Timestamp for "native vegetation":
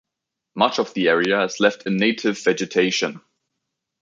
1.95-3.21